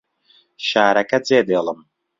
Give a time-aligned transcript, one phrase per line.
[0.67, 1.79] شارەکە جێدێڵم.